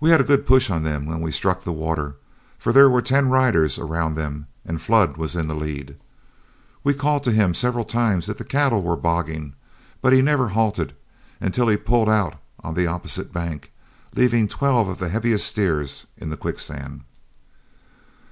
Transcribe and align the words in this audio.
We 0.00 0.10
had 0.10 0.20
a 0.20 0.24
good 0.24 0.44
push 0.44 0.70
on 0.70 0.82
them 0.82 1.06
when 1.06 1.20
we 1.20 1.30
struck 1.30 1.62
the 1.62 1.70
water, 1.72 2.16
for 2.58 2.72
there 2.72 2.90
were 2.90 3.00
ten 3.00 3.28
riders 3.28 3.78
around 3.78 4.16
them 4.16 4.48
and 4.64 4.82
Flood 4.82 5.16
was 5.16 5.36
in 5.36 5.46
the 5.46 5.54
lead. 5.54 5.94
We 6.82 6.94
called 6.94 7.22
to 7.22 7.30
him 7.30 7.54
several 7.54 7.84
times 7.84 8.26
that 8.26 8.38
the 8.38 8.44
cattle 8.44 8.82
were 8.82 8.96
bogging, 8.96 9.54
but 10.02 10.12
he 10.12 10.20
never 10.20 10.48
halted 10.48 10.96
until 11.40 11.68
he 11.68 11.76
pulled 11.76 12.08
out 12.08 12.34
on 12.64 12.74
the 12.74 12.88
opposite 12.88 13.32
bank, 13.32 13.70
leaving 14.16 14.48
twelve 14.48 14.88
of 14.88 14.98
the 14.98 15.10
heaviest 15.10 15.46
steers 15.46 16.08
in 16.16 16.30
the 16.30 16.36
quicksand. 16.36 17.02